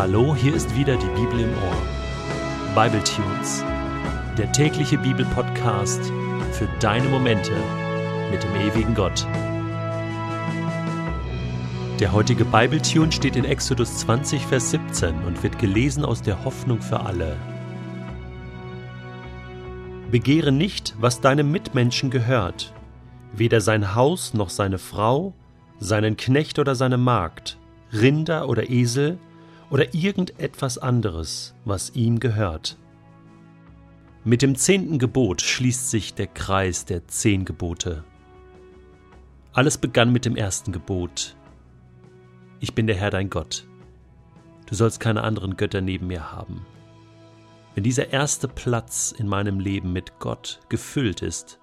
Hallo, 0.00 0.34
hier 0.34 0.54
ist 0.54 0.74
wieder 0.74 0.96
die 0.96 1.08
Bibel 1.08 1.40
im 1.40 1.50
Ohr. 1.52 2.74
Bible 2.74 3.04
Tunes, 3.04 3.62
der 4.38 4.50
tägliche 4.50 4.96
Bibelpodcast 4.96 6.10
für 6.52 6.66
deine 6.80 7.06
Momente 7.10 7.52
mit 8.30 8.42
dem 8.42 8.54
ewigen 8.54 8.94
Gott. 8.94 9.26
Der 12.00 12.12
heutige 12.14 12.46
Bible 12.46 12.80
Tune 12.80 13.12
steht 13.12 13.36
in 13.36 13.44
Exodus 13.44 13.98
20, 13.98 14.46
Vers 14.46 14.70
17 14.70 15.22
und 15.24 15.42
wird 15.42 15.58
gelesen 15.58 16.06
aus 16.06 16.22
der 16.22 16.46
Hoffnung 16.46 16.80
für 16.80 17.00
alle. 17.00 17.36
Begehre 20.10 20.50
nicht, 20.50 20.94
was 20.98 21.20
deinem 21.20 21.52
Mitmenschen 21.52 22.08
gehört, 22.08 22.72
weder 23.34 23.60
sein 23.60 23.94
Haus 23.94 24.32
noch 24.32 24.48
seine 24.48 24.78
Frau, 24.78 25.34
seinen 25.78 26.16
Knecht 26.16 26.58
oder 26.58 26.74
seine 26.74 26.96
Magd, 26.96 27.58
Rinder 27.92 28.48
oder 28.48 28.70
Esel 28.70 29.18
oder 29.70 29.94
irgendetwas 29.94 30.78
anderes, 30.78 31.54
was 31.64 31.90
ihm 31.94 32.20
gehört. 32.20 32.76
Mit 34.24 34.42
dem 34.42 34.56
zehnten 34.56 34.98
Gebot 34.98 35.40
schließt 35.40 35.88
sich 35.88 36.14
der 36.14 36.26
Kreis 36.26 36.84
der 36.84 37.06
zehn 37.08 37.44
Gebote. 37.44 38.04
Alles 39.52 39.78
begann 39.78 40.12
mit 40.12 40.24
dem 40.26 40.36
ersten 40.36 40.72
Gebot. 40.72 41.36
Ich 42.60 42.74
bin 42.74 42.86
der 42.86 42.96
Herr 42.96 43.10
dein 43.10 43.30
Gott. 43.30 43.66
Du 44.66 44.74
sollst 44.74 45.00
keine 45.00 45.24
anderen 45.24 45.56
Götter 45.56 45.80
neben 45.80 46.08
mir 46.08 46.32
haben. 46.32 46.66
Wenn 47.74 47.84
dieser 47.84 48.10
erste 48.12 48.46
Platz 48.48 49.12
in 49.16 49.26
meinem 49.26 49.58
Leben 49.58 49.92
mit 49.92 50.18
Gott 50.18 50.60
gefüllt 50.68 51.22
ist, 51.22 51.58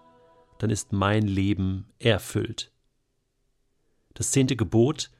dann 0.57 0.69
ist 0.69 0.93
mein 0.93 1.27
Leben 1.27 1.85
erfüllt. 1.99 2.71
Das 4.15 4.31
zehnte 4.31 4.55
Gebot 4.55 5.11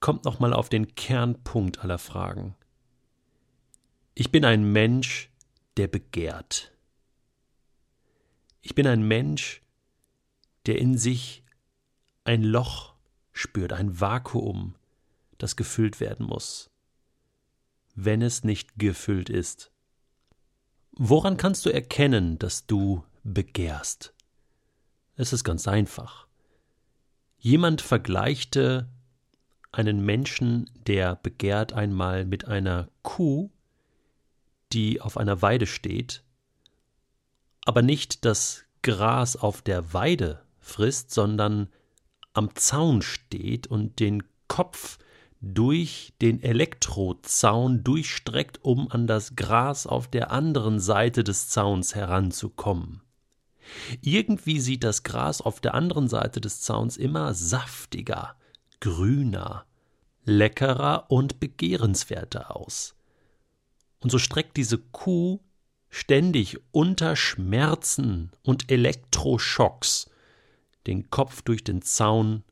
kommt 0.00 0.24
nochmal 0.24 0.52
auf 0.52 0.68
den 0.68 0.94
Kernpunkt 0.94 1.80
aller 1.80 1.98
Fragen. 1.98 2.54
Ich 4.14 4.30
bin 4.30 4.44
ein 4.44 4.72
Mensch, 4.72 5.30
der 5.76 5.88
begehrt. 5.88 6.72
Ich 8.60 8.74
bin 8.74 8.86
ein 8.86 9.06
Mensch, 9.06 9.62
der 10.66 10.78
in 10.78 10.98
sich 10.98 11.44
ein 12.24 12.42
Loch 12.42 12.94
spürt, 13.32 13.72
ein 13.72 14.00
Vakuum, 14.00 14.74
das 15.38 15.56
gefüllt 15.56 16.00
werden 16.00 16.26
muss, 16.26 16.70
wenn 17.94 18.22
es 18.22 18.44
nicht 18.44 18.78
gefüllt 18.78 19.30
ist. 19.30 19.70
Woran 20.92 21.36
kannst 21.36 21.64
du 21.64 21.70
erkennen, 21.70 22.38
dass 22.38 22.66
du 22.66 23.04
begehrst? 23.22 24.14
Es 25.14 25.32
ist 25.32 25.44
ganz 25.44 25.68
einfach. 25.68 26.26
Jemand 27.38 27.80
vergleichte 27.80 28.88
einen 29.72 30.04
Menschen, 30.04 30.70
der 30.86 31.16
begehrt 31.16 31.72
einmal 31.72 32.24
mit 32.24 32.46
einer 32.46 32.88
Kuh, 33.02 33.50
die 34.72 35.00
auf 35.00 35.16
einer 35.16 35.42
Weide 35.42 35.66
steht, 35.66 36.22
aber 37.64 37.82
nicht 37.82 38.24
das 38.24 38.64
Gras 38.82 39.36
auf 39.36 39.62
der 39.62 39.92
Weide 39.92 40.42
frisst, 40.58 41.12
sondern 41.12 41.68
am 42.32 42.54
Zaun 42.54 43.02
steht 43.02 43.66
und 43.66 44.00
den 44.00 44.22
Kopf 44.46 44.98
durch 45.40 46.14
den 46.20 46.42
Elektrozaun 46.42 47.84
durchstreckt, 47.84 48.64
um 48.64 48.90
an 48.90 49.06
das 49.06 49.36
Gras 49.36 49.86
auf 49.86 50.08
der 50.08 50.30
anderen 50.30 50.80
Seite 50.80 51.24
des 51.24 51.48
Zauns 51.48 51.94
heranzukommen. 51.94 53.02
Irgendwie 54.00 54.60
sieht 54.60 54.82
das 54.82 55.02
Gras 55.02 55.40
auf 55.40 55.60
der 55.60 55.74
anderen 55.74 56.08
Seite 56.08 56.40
des 56.40 56.62
Zauns 56.62 56.96
immer 56.96 57.34
saftiger, 57.34 58.34
grüner, 58.80 59.64
leckerer 60.24 61.06
und 61.10 61.40
begehrenswerter 61.40 62.54
aus. 62.54 62.94
Und 64.00 64.10
so 64.10 64.18
streckt 64.18 64.56
diese 64.56 64.78
Kuh 64.78 65.40
ständig 65.90 66.58
unter 66.70 67.16
Schmerzen 67.16 68.30
und 68.42 68.70
Elektroschocks 68.70 70.10
den 70.86 71.10
Kopf 71.10 71.42
durch 71.42 71.64
den 71.64 71.82
Zaun, 71.82 72.44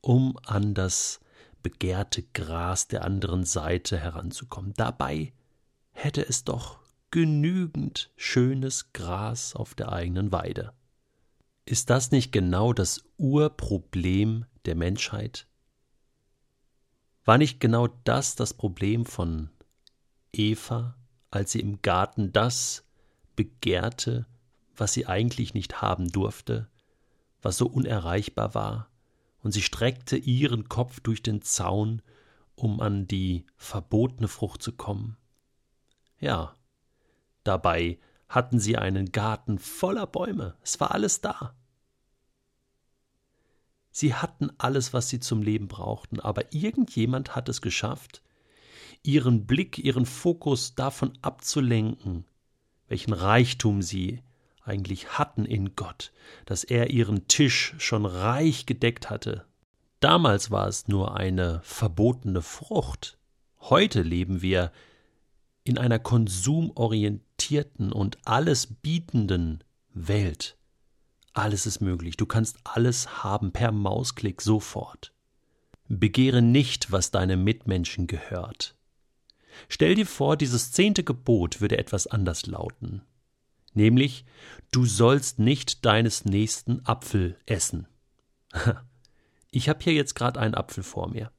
um 0.00 0.38
an 0.44 0.74
das 0.74 1.20
begehrte 1.62 2.22
Gras 2.22 2.86
der 2.86 3.04
anderen 3.04 3.44
Seite 3.44 3.98
heranzukommen. 3.98 4.74
Dabei 4.76 5.32
hätte 5.90 6.26
es 6.26 6.44
doch 6.44 6.78
genügend 7.10 8.10
schönes 8.16 8.92
Gras 8.92 9.56
auf 9.56 9.74
der 9.74 9.92
eigenen 9.92 10.30
Weide. 10.30 10.72
Ist 11.64 11.90
das 11.90 12.12
nicht 12.12 12.30
genau 12.30 12.72
das 12.72 13.02
Urproblem 13.16 14.44
der 14.66 14.74
Menschheit? 14.74 15.46
War 17.24 17.38
nicht 17.38 17.60
genau 17.60 17.88
das 18.04 18.36
das 18.36 18.54
Problem 18.54 19.04
von 19.04 19.50
Eva, 20.32 20.96
als 21.30 21.52
sie 21.52 21.60
im 21.60 21.82
Garten 21.82 22.32
das 22.32 22.84
begehrte, 23.34 24.26
was 24.76 24.92
sie 24.92 25.06
eigentlich 25.06 25.54
nicht 25.54 25.82
haben 25.82 26.08
durfte, 26.08 26.68
was 27.42 27.56
so 27.56 27.66
unerreichbar 27.66 28.54
war, 28.54 28.90
und 29.42 29.52
sie 29.52 29.62
streckte 29.62 30.16
ihren 30.16 30.68
Kopf 30.68 31.00
durch 31.00 31.22
den 31.22 31.42
Zaun, 31.42 32.02
um 32.54 32.80
an 32.80 33.06
die 33.06 33.46
verbotene 33.56 34.28
Frucht 34.28 34.62
zu 34.62 34.72
kommen? 34.72 35.16
Ja, 36.18 36.54
dabei 37.44 37.98
hatten 38.28 38.58
sie 38.58 38.76
einen 38.76 39.12
Garten 39.12 39.58
voller 39.58 40.06
Bäume, 40.06 40.56
es 40.62 40.80
war 40.80 40.92
alles 40.92 41.20
da. 41.20 41.54
Sie 43.98 44.12
hatten 44.12 44.50
alles, 44.58 44.92
was 44.92 45.08
sie 45.08 45.20
zum 45.20 45.40
Leben 45.40 45.68
brauchten, 45.68 46.20
aber 46.20 46.52
irgendjemand 46.52 47.34
hat 47.34 47.48
es 47.48 47.62
geschafft, 47.62 48.20
ihren 49.02 49.46
Blick, 49.46 49.78
ihren 49.78 50.04
Fokus 50.04 50.74
davon 50.74 51.14
abzulenken, 51.22 52.26
welchen 52.88 53.14
Reichtum 53.14 53.80
sie 53.80 54.20
eigentlich 54.62 55.18
hatten 55.18 55.46
in 55.46 55.76
Gott, 55.76 56.12
dass 56.44 56.62
er 56.62 56.90
ihren 56.90 57.26
Tisch 57.26 57.74
schon 57.78 58.04
reich 58.04 58.66
gedeckt 58.66 59.08
hatte. 59.08 59.46
Damals 60.00 60.50
war 60.50 60.68
es 60.68 60.88
nur 60.88 61.16
eine 61.16 61.62
verbotene 61.62 62.42
Frucht. 62.42 63.16
Heute 63.60 64.02
leben 64.02 64.42
wir 64.42 64.72
in 65.64 65.78
einer 65.78 66.00
konsumorientierten 66.00 67.94
und 67.94 68.18
alles 68.26 68.66
bietenden 68.66 69.64
Welt. 69.94 70.58
Alles 71.36 71.66
ist 71.66 71.80
möglich. 71.80 72.16
Du 72.16 72.24
kannst 72.24 72.56
alles 72.64 73.22
haben 73.22 73.52
per 73.52 73.70
Mausklick 73.70 74.40
sofort. 74.40 75.12
Begehre 75.86 76.40
nicht, 76.40 76.90
was 76.92 77.10
deinem 77.10 77.44
Mitmenschen 77.44 78.06
gehört. 78.06 78.74
Stell 79.68 79.94
dir 79.96 80.06
vor, 80.06 80.38
dieses 80.38 80.72
zehnte 80.72 81.04
Gebot 81.04 81.60
würde 81.60 81.76
etwas 81.76 82.06
anders 82.06 82.46
lauten. 82.46 83.02
Nämlich, 83.74 84.24
du 84.70 84.86
sollst 84.86 85.38
nicht 85.38 85.84
deines 85.84 86.24
nächsten 86.24 86.84
Apfel 86.86 87.38
essen. 87.46 87.86
Ich 89.52 89.70
habe 89.70 89.82
hier 89.82 89.94
jetzt 89.94 90.14
gerade 90.14 90.38
einen 90.38 90.54
Apfel 90.54 90.82
vor 90.82 91.08
mir. 91.08 91.32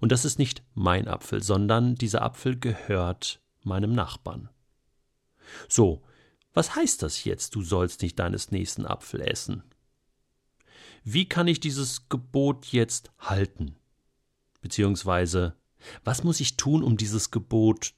Und 0.00 0.12
das 0.12 0.26
ist 0.26 0.38
nicht 0.38 0.62
mein 0.74 1.08
Apfel, 1.08 1.42
sondern 1.42 1.94
dieser 1.94 2.20
Apfel 2.20 2.58
gehört 2.58 3.40
meinem 3.62 3.94
Nachbarn. 3.94 4.50
So, 5.66 6.02
was 6.56 6.74
heißt 6.74 7.02
das 7.02 7.24
jetzt, 7.24 7.54
du 7.54 7.60
sollst 7.60 8.00
nicht 8.00 8.18
deines 8.18 8.50
nächsten 8.50 8.86
Apfel 8.86 9.20
essen? 9.20 9.62
Wie 11.04 11.28
kann 11.28 11.48
ich 11.48 11.60
dieses 11.60 12.08
Gebot 12.08 12.64
jetzt 12.68 13.10
halten? 13.18 13.76
Beziehungsweise, 14.62 15.54
was 16.02 16.24
muss 16.24 16.40
ich 16.40 16.56
tun, 16.56 16.82
um 16.82 16.96
dieses 16.96 17.30
Gebot 17.30 17.92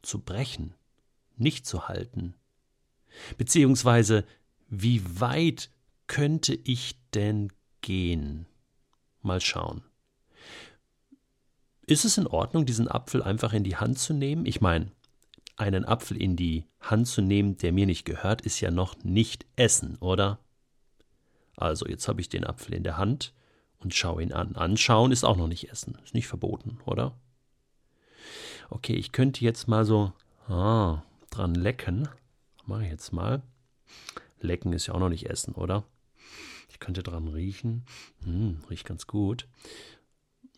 zu 0.00 0.20
brechen, 0.20 0.74
nicht 1.36 1.66
zu 1.66 1.88
halten? 1.88 2.34
Beziehungsweise, 3.36 4.24
wie 4.68 5.02
weit 5.20 5.68
könnte 6.06 6.54
ich 6.54 6.96
denn 7.14 7.52
gehen? 7.80 8.46
Mal 9.22 9.40
schauen. 9.40 9.82
Ist 11.84 12.04
es 12.04 12.16
in 12.16 12.28
Ordnung, 12.28 12.64
diesen 12.64 12.86
Apfel 12.86 13.24
einfach 13.24 13.52
in 13.52 13.64
die 13.64 13.76
Hand 13.76 13.98
zu 13.98 14.14
nehmen? 14.14 14.46
Ich 14.46 14.60
meine, 14.60 14.92
einen 15.56 15.84
Apfel 15.84 16.20
in 16.20 16.36
die 16.36 16.64
Hand 16.80 17.06
zu 17.08 17.22
nehmen, 17.22 17.56
der 17.58 17.72
mir 17.72 17.86
nicht 17.86 18.04
gehört, 18.04 18.42
ist 18.42 18.60
ja 18.60 18.70
noch 18.70 18.96
nicht 19.04 19.46
Essen, 19.56 19.96
oder? 19.98 20.38
Also, 21.56 21.86
jetzt 21.86 22.08
habe 22.08 22.20
ich 22.20 22.28
den 22.28 22.44
Apfel 22.44 22.74
in 22.74 22.82
der 22.82 22.96
Hand 22.96 23.34
und 23.78 23.94
schaue 23.94 24.22
ihn 24.22 24.32
an. 24.32 24.56
Anschauen 24.56 25.12
ist 25.12 25.24
auch 25.24 25.36
noch 25.36 25.48
nicht 25.48 25.70
Essen, 25.70 25.98
ist 26.04 26.14
nicht 26.14 26.28
verboten, 26.28 26.78
oder? 26.86 27.14
Okay, 28.70 28.94
ich 28.94 29.12
könnte 29.12 29.44
jetzt 29.44 29.68
mal 29.68 29.84
so 29.84 30.12
ah, 30.48 31.02
dran 31.30 31.54
lecken. 31.54 32.08
Mache 32.64 32.84
ich 32.84 32.90
jetzt 32.90 33.12
mal. 33.12 33.42
Lecken 34.40 34.72
ist 34.72 34.86
ja 34.86 34.94
auch 34.94 35.00
noch 35.00 35.08
nicht 35.08 35.28
Essen, 35.28 35.54
oder? 35.54 35.84
Ich 36.70 36.78
könnte 36.78 37.02
dran 37.02 37.28
riechen. 37.28 37.84
Hm, 38.24 38.62
riecht 38.70 38.86
ganz 38.86 39.06
gut. 39.06 39.46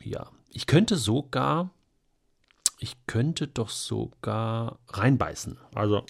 Ja, 0.03 0.31
ich 0.49 0.67
könnte 0.67 0.97
sogar 0.97 1.71
ich 2.79 3.07
könnte 3.07 3.49
doch 3.49 3.69
sogar 3.69 4.79
reinbeißen. 4.89 5.59
Also, 5.75 6.05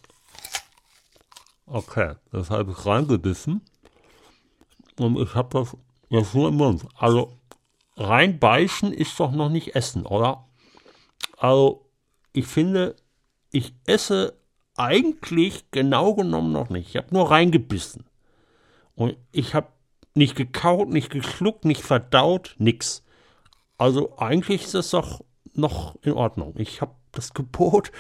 okay, 1.67 2.15
das 2.33 2.51
habe 2.51 2.73
ich 2.73 2.87
reingebissen. 2.87 3.63
Und 4.99 5.19
ich 5.19 5.35
habe 5.35 5.49
das 5.59 5.77
jetzt 6.09 6.35
nur 6.35 6.49
im 6.49 6.57
Mund. 6.57 6.87
Also, 6.97 7.37
reinbeißen 7.97 8.93
ist 8.93 9.19
doch 9.19 9.33
noch 9.33 9.49
nicht 9.49 9.75
Essen, 9.75 10.07
oder? 10.07 10.49
Also, 11.37 11.91
ich 12.33 12.47
finde, 12.47 12.97
ich 13.51 13.75
esse 13.87 14.37
eigentlich 14.77 15.71
genau 15.71 16.15
genommen 16.15 16.53
noch 16.53 16.69
nicht. 16.69 16.89
Ich 16.89 16.97
habe 16.97 17.15
nur 17.15 17.31
reingebissen. 17.31 18.05
Und 18.97 19.17
ich 19.33 19.55
habe 19.55 19.69
nicht 20.15 20.37
gekaut, 20.37 20.89
nicht 20.89 21.11
geschluckt, 21.11 21.65
nicht 21.65 21.83
verdaut, 21.83 22.55
nix. 22.59 23.03
Also 23.79 24.17
eigentlich 24.19 24.65
ist 24.65 24.75
das 24.75 24.91
doch 24.91 25.25
noch 25.55 25.97
in 26.03 26.13
Ordnung. 26.13 26.55
Ich 26.57 26.81
habe 26.81 26.95
das 27.13 27.35
Gebot, 27.35 27.93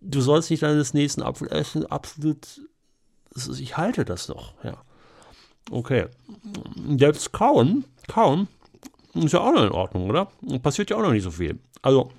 du 0.00 0.20
sollst 0.20 0.50
nicht 0.50 0.62
deines 0.62 0.94
nächsten 0.94 1.22
Apfel 1.22 1.48
essen, 1.50 1.86
absolut, 1.86 2.60
ich 3.58 3.76
halte 3.76 4.04
das 4.04 4.26
doch, 4.26 4.54
ja. 4.62 4.82
Okay. 5.70 6.06
Selbst 6.98 7.32
kauen, 7.32 7.84
kauen, 8.06 8.48
ist 9.14 9.32
ja 9.32 9.40
auch 9.40 9.52
noch 9.52 9.64
in 9.64 9.70
Ordnung, 9.70 10.10
oder? 10.10 10.28
Passiert 10.62 10.90
ja 10.90 10.96
auch 10.96 11.02
noch 11.02 11.12
nicht 11.12 11.22
so 11.22 11.30
viel. 11.30 11.58
Also, 11.82 12.10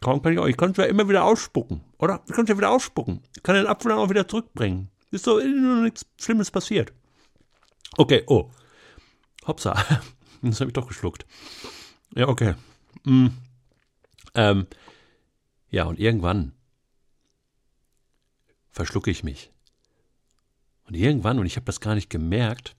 kauen 0.00 0.22
kann 0.22 0.32
ich 0.32 0.38
auch. 0.38 0.46
Ich 0.46 0.56
kann 0.56 0.70
es 0.70 0.76
ja 0.76 0.84
immer 0.84 1.08
wieder 1.08 1.24
ausspucken, 1.24 1.80
oder? 1.98 2.20
Ich 2.26 2.34
kann 2.34 2.44
es 2.44 2.50
ja 2.50 2.56
wieder 2.56 2.70
ausspucken. 2.70 3.22
Ich 3.36 3.42
kann 3.42 3.56
den 3.56 3.66
Apfel 3.66 3.90
dann 3.90 3.98
auch 3.98 4.10
wieder 4.10 4.28
zurückbringen. 4.28 4.88
Ist 5.10 5.26
doch 5.26 5.40
nichts 5.42 6.06
Schlimmes 6.20 6.50
passiert. 6.50 6.92
Okay, 7.96 8.22
oh. 8.26 8.50
Hopsa. 9.46 9.74
Das 10.42 10.60
habe 10.60 10.68
ich 10.68 10.74
doch 10.74 10.86
geschluckt. 10.86 11.26
Ja, 12.14 12.28
okay. 12.28 12.54
Mm. 13.04 13.28
Ähm, 14.36 14.66
ja, 15.70 15.84
und 15.84 15.98
irgendwann 15.98 16.52
verschlucke 18.70 19.10
ich 19.10 19.24
mich. 19.24 19.50
Und 20.84 20.94
irgendwann, 20.94 21.38
und 21.38 21.46
ich 21.46 21.56
habe 21.56 21.64
das 21.64 21.80
gar 21.80 21.94
nicht 21.94 22.10
gemerkt, 22.10 22.76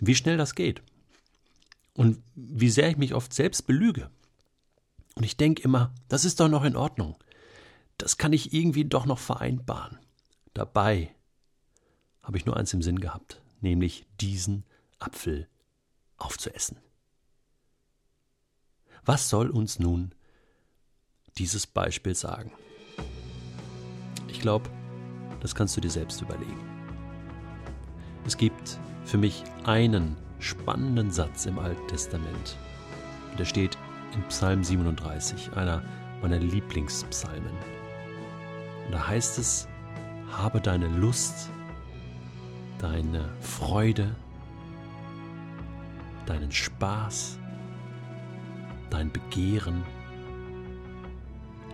wie 0.00 0.14
schnell 0.16 0.38
das 0.38 0.54
geht. 0.54 0.82
Und 1.94 2.22
wie 2.34 2.70
sehr 2.70 2.88
ich 2.88 2.96
mich 2.96 3.14
oft 3.14 3.32
selbst 3.32 3.66
belüge. 3.66 4.10
Und 5.14 5.24
ich 5.24 5.36
denke 5.36 5.62
immer, 5.62 5.94
das 6.08 6.24
ist 6.24 6.40
doch 6.40 6.48
noch 6.48 6.64
in 6.64 6.76
Ordnung. 6.76 7.16
Das 7.98 8.16
kann 8.16 8.32
ich 8.32 8.54
irgendwie 8.54 8.86
doch 8.86 9.04
noch 9.04 9.18
vereinbaren. 9.18 9.98
Dabei 10.54 11.14
habe 12.22 12.38
ich 12.38 12.46
nur 12.46 12.56
eins 12.56 12.72
im 12.72 12.80
Sinn 12.80 12.98
gehabt, 12.98 13.42
nämlich 13.60 14.06
diesen 14.20 14.64
Apfel 14.98 15.46
aufzuessen. 16.16 16.78
Was 19.04 19.28
soll 19.28 19.50
uns 19.50 19.78
nun 19.78 20.14
dieses 21.38 21.66
Beispiel 21.66 22.14
sagen? 22.14 22.52
Ich 24.28 24.40
glaube, 24.40 24.68
das 25.40 25.54
kannst 25.54 25.76
du 25.76 25.80
dir 25.80 25.90
selbst 25.90 26.20
überlegen. 26.20 26.60
Es 28.26 28.36
gibt 28.36 28.78
für 29.04 29.18
mich 29.18 29.42
einen 29.64 30.16
spannenden 30.38 31.10
Satz 31.10 31.46
im 31.46 31.58
Alten 31.58 31.86
Testament. 31.88 32.56
Der 33.38 33.44
steht 33.44 33.76
in 34.14 34.22
Psalm 34.28 34.62
37, 34.62 35.52
einer 35.56 35.82
meiner 36.20 36.38
Lieblingspsalmen. 36.38 37.52
Und 38.86 38.92
da 38.92 39.08
heißt 39.08 39.38
es, 39.38 39.68
habe 40.30 40.60
deine 40.60 40.88
Lust, 40.88 41.50
deine 42.78 43.28
Freude, 43.40 44.14
deinen 46.26 46.52
Spaß, 46.52 47.38
dein 48.90 49.10
Begehren, 49.12 49.82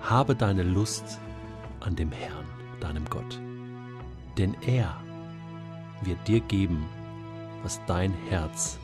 habe 0.02 0.34
deine 0.34 0.62
Lust 0.62 1.20
an 1.80 1.96
dem 1.96 2.12
Herrn, 2.12 2.46
deinem 2.80 3.04
Gott. 3.06 3.40
Denn 4.36 4.54
er 4.66 4.96
wird 6.02 6.26
dir 6.28 6.40
geben, 6.40 6.86
was 7.62 7.80
dein 7.86 8.12
Herz 8.28 8.78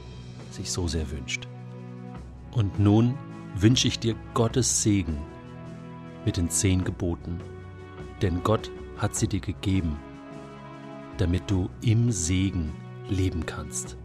sich 0.51 0.71
so 0.71 0.89
sehr 0.89 1.11
wünscht. 1.11 1.49
Und 2.53 2.79
nun 2.79 3.15
wünsche 3.55 3.89
ich 3.89 3.99
dir 3.99 4.15
Gottes 4.35 4.83
Segen 4.83 5.19
mit 6.25 6.37
den 6.37 6.51
zehn 6.51 6.85
Geboten, 6.85 7.41
denn 8.23 8.43
Gott 8.43 8.71
hat 8.97 9.15
sie 9.15 9.29
dir 9.29 9.41
gegeben, 9.41 9.99
damit 11.19 11.51
du 11.51 11.69
im 11.83 12.11
Segen 12.11 12.73
leben 13.09 13.47
kannst. 13.47 13.97